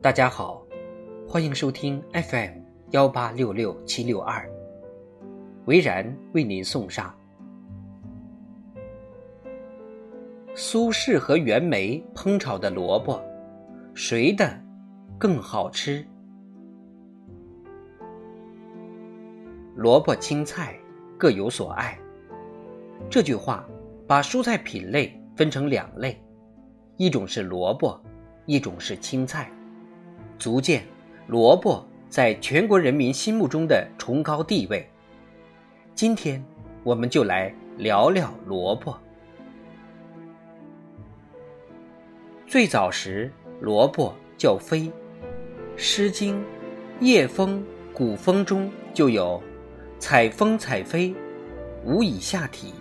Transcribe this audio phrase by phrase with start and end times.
[0.00, 0.64] 大家好，
[1.26, 2.60] 欢迎收听 FM
[2.92, 4.48] 幺八六六七六二，
[5.64, 7.12] 维然为您送上
[10.54, 13.20] 苏轼和袁枚烹炒的萝卜，
[13.92, 14.48] 谁的
[15.18, 16.06] 更好吃？
[19.74, 20.78] 萝卜青菜
[21.18, 21.98] 各有所爱，
[23.10, 23.68] 这句话
[24.06, 26.22] 把蔬菜品类分成两类，
[26.98, 28.00] 一种是萝卜，
[28.46, 29.50] 一种是青菜。
[30.38, 30.84] 足见
[31.26, 34.88] 萝卜在全国人民心目中的崇高地位。
[35.94, 36.42] 今天，
[36.84, 38.96] 我们就来聊聊萝卜。
[42.46, 44.82] 最早时，萝卜叫飞，
[45.76, 46.38] 《诗经·
[47.00, 47.60] 夜风·
[47.92, 49.42] 古风》中就有
[49.98, 51.12] “采风采飞，
[51.84, 52.72] 无以下体”。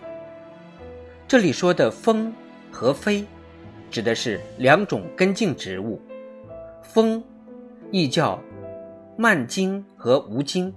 [1.27, 2.31] 这里说的“风”
[2.71, 3.25] 和“飞”，
[3.89, 5.99] 指的是两种根茎植物，
[6.83, 7.21] 风。
[7.91, 8.41] 亦叫
[9.17, 10.73] 蔓荆和无荆，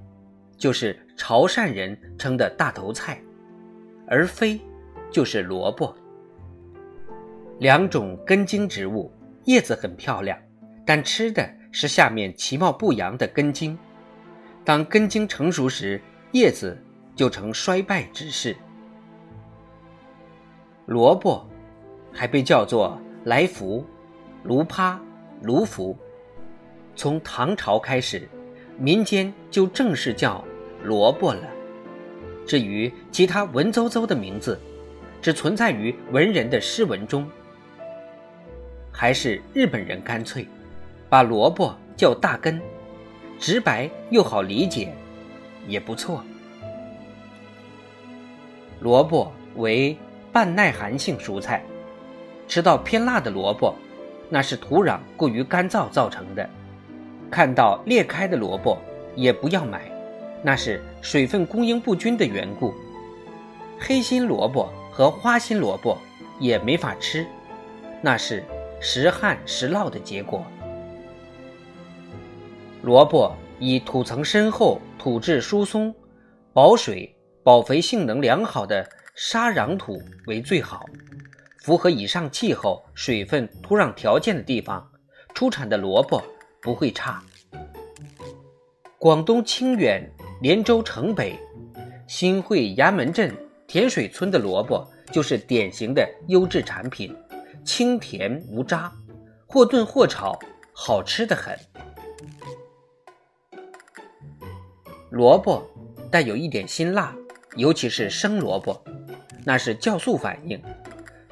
[0.57, 3.21] 就是潮汕人称的大头菜，
[4.07, 4.61] 而非
[5.11, 5.95] 就是萝卜。
[7.59, 9.13] 两种根茎植物，
[9.45, 10.39] 叶子很漂亮，
[10.87, 13.77] 但吃的是下面其貌不扬的根茎。
[14.65, 16.01] 当根茎成熟时，
[16.33, 16.81] 叶子
[17.17, 18.57] 就呈衰败之势。
[20.87, 21.47] 萝卜
[22.13, 23.85] 还被叫做来福、
[24.45, 25.01] 芦趴、
[25.43, 25.97] 芦菔。
[26.97, 28.29] 从唐朝开始，
[28.79, 30.45] 民间就正式叫
[30.83, 31.43] 萝卜了。
[32.47, 34.61] 至于其他文绉绉的名字，
[35.23, 37.27] 只存在于文人的诗文中。
[38.93, 40.47] 还是日本人干脆，
[41.09, 42.61] 把萝卜叫大根，
[43.39, 44.93] 直白又好理解，
[45.67, 46.25] 也不错。
[48.81, 49.97] 萝卜为
[50.33, 51.63] 半耐寒性蔬菜，
[52.49, 53.75] 吃到偏辣的萝卜，
[54.29, 56.49] 那是土壤过于干燥造成的。
[57.31, 58.77] 看到裂开的萝卜
[59.15, 59.91] 也不要买，
[60.43, 62.75] 那是水分供应不均的缘故。
[63.79, 65.97] 黑心萝卜和花心萝卜
[66.39, 67.25] 也没法吃，
[68.03, 68.45] 那是
[68.81, 70.45] 时旱时涝的结果。
[72.83, 75.95] 萝卜以土层深厚、土质疏松、
[76.53, 80.85] 保水保肥性能良好的沙壤土为最好。
[81.59, 84.91] 符合以上气候、水分、土壤条件的地方，
[85.35, 86.23] 出产的萝卜。
[86.63, 87.23] 不会差。
[88.99, 90.03] 广东清远
[90.43, 91.39] 连州城北
[92.07, 93.35] 新会衙门镇
[93.67, 97.17] 田水村的萝卜就是典型的优质产品，
[97.65, 98.93] 清甜无渣，
[99.47, 100.39] 或炖或炒，
[100.73, 101.59] 好吃的很。
[105.11, 105.69] 萝卜
[106.11, 107.15] 带有一点辛辣，
[107.57, 108.81] 尤其是生萝卜，
[109.45, 110.61] 那是酵素反应，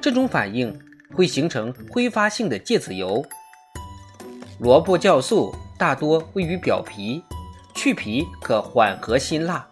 [0.00, 0.76] 这种反应
[1.14, 3.24] 会形成挥发性的芥子油。
[4.58, 7.22] 萝卜酵素大多位于表皮，
[7.74, 9.64] 去皮可缓和辛辣，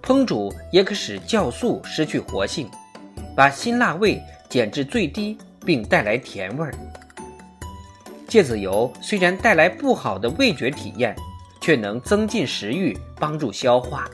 [0.00, 2.70] 烹煮也可使酵素失去活性，
[3.34, 6.72] 把辛辣味减至最低，并带来甜味儿。
[8.28, 11.16] 芥子油虽然带来不好的味觉体验，
[11.60, 14.08] 却能增进食欲，帮助消化，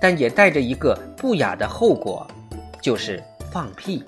[0.00, 2.24] 但也带着一个不雅的后果，
[2.80, 3.20] 就是
[3.50, 4.04] 放屁。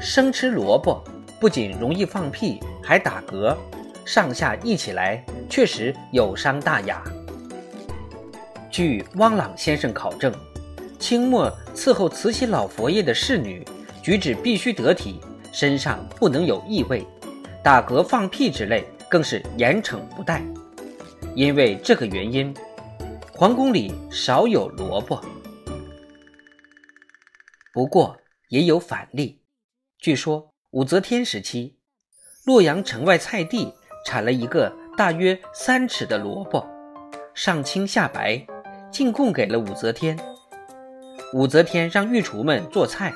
[0.00, 1.04] 生吃萝卜。
[1.44, 3.54] 不仅容易放屁，还打嗝，
[4.06, 7.04] 上下一起来，确实有伤大雅。
[8.70, 10.32] 据汪朗先生考证，
[10.98, 13.62] 清末伺候慈禧老佛爷的侍女，
[14.02, 15.20] 举止必须得体，
[15.52, 17.06] 身上不能有异味，
[17.62, 20.42] 打嗝、放屁之类更是严惩不贷。
[21.34, 22.54] 因为这个原因，
[23.34, 25.22] 皇宫里少有萝卜。
[27.70, 28.16] 不过
[28.48, 29.42] 也有反例，
[29.98, 30.53] 据说。
[30.74, 31.76] 武则天时期，
[32.44, 33.72] 洛阳城外菜地
[34.04, 36.66] 产了一个大约三尺的萝卜，
[37.32, 38.44] 上青下白，
[38.90, 40.18] 进贡给了武则天。
[41.32, 43.14] 武则天让御厨们做菜，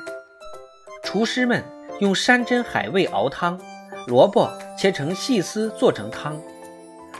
[1.03, 1.61] 厨师们
[1.99, 3.61] 用山珍海味熬汤，
[4.07, 6.41] 萝卜切成细丝做成汤。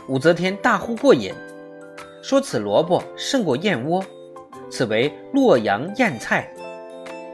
[0.07, 1.33] 武则天大呼过瘾，
[2.23, 4.01] 说此萝卜胜过燕窝，
[4.71, 6.49] 此为洛阳燕菜。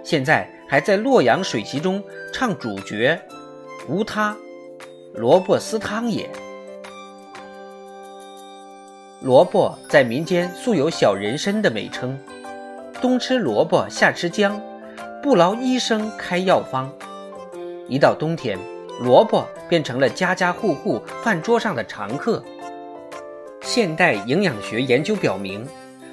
[0.04, 0.55] 现在。
[0.68, 2.04] 还在洛阳水席中
[2.34, 3.20] 唱主角，
[3.88, 4.36] 无他，
[5.14, 6.30] 萝卜丝汤也。
[9.22, 12.18] 萝卜在民间素有小人参的美称，
[13.02, 14.62] 冬吃萝卜夏吃姜，
[15.22, 16.92] 不劳医生开药方。
[17.88, 18.58] 一到冬天，
[19.00, 22.44] 萝卜变成了家家户户饭桌上的常客。
[23.62, 25.66] 现代营养学研究表明，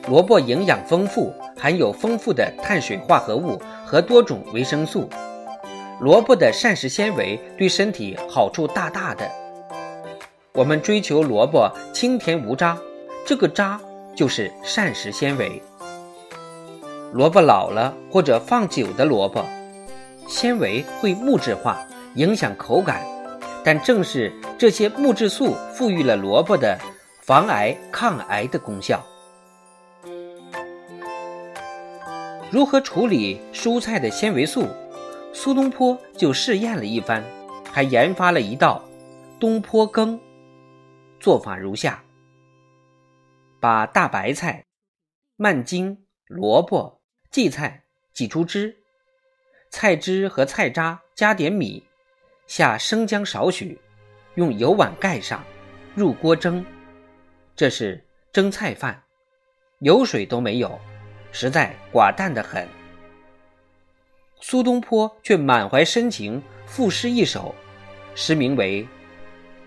[0.08, 3.60] 萝卜营养丰富，含有丰富的碳水化合物。
[3.84, 5.06] 和多种维生素，
[6.00, 9.30] 萝卜的膳食纤维对身体好处大大的。
[10.54, 12.74] 我们追求萝卜清甜无渣，
[13.26, 13.78] 这个渣
[14.16, 15.60] 就是膳食纤维。
[17.12, 19.44] 萝卜老了或者放久的萝卜，
[20.26, 23.02] 纤维会木质化，影响口感。
[23.62, 26.78] 但正是这些木质素赋予了萝卜的
[27.20, 29.04] 防癌抗癌的功效。
[32.52, 34.68] 如何处理蔬菜的纤维素？
[35.32, 37.24] 苏东坡就试验了一番，
[37.72, 38.84] 还研发了一道
[39.40, 40.20] 东坡羹。
[41.18, 42.04] 做法如下：
[43.58, 44.66] 把大白菜、
[45.36, 47.00] 蔓荆、萝卜、
[47.30, 48.76] 荠菜挤出汁，
[49.70, 51.82] 菜汁和菜渣加点米。
[52.46, 53.80] 下生姜少许，
[54.34, 55.42] 用油碗盖上，
[55.94, 56.62] 入锅蒸。
[57.56, 59.02] 这是蒸菜饭，
[59.78, 60.78] 油水都没有，
[61.32, 62.68] 实在寡淡的很。
[64.40, 67.54] 苏东坡却满怀深情，赋诗一首，
[68.14, 68.84] 诗名为《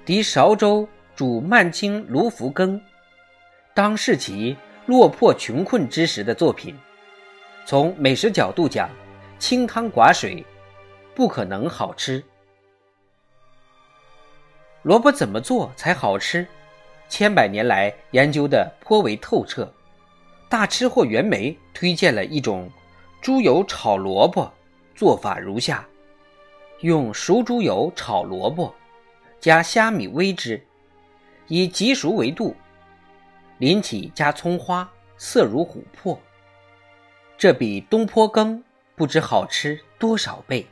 [0.06, 2.80] 敌韶州煮蔓荆芦菔羹》，
[3.74, 6.78] 当是其落魄穷困之时的作品。
[7.66, 8.90] 从美食角度讲，
[9.40, 10.46] 清汤寡水，
[11.16, 12.24] 不可能好吃。
[14.84, 16.46] 萝卜怎么做才好吃？
[17.08, 19.72] 千百年来研究的颇为透彻。
[20.56, 22.72] 大吃货袁枚推荐了一种
[23.22, 24.50] 猪油炒萝卜，
[24.96, 25.86] 做法如下：
[26.80, 28.74] 用熟猪油炒萝卜，
[29.42, 30.66] 加虾米煨之，
[31.50, 32.56] 以极熟为度，
[33.58, 36.18] 临起加葱花，色如琥珀。
[37.38, 38.64] 这比东坡羹
[38.96, 40.66] 不知好吃多少倍。